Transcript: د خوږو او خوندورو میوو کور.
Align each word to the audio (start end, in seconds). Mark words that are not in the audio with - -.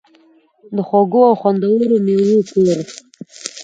د 0.75 0.77
خوږو 0.87 1.21
او 1.29 1.35
خوندورو 1.41 1.97
میوو 2.05 2.39
کور. 2.51 2.79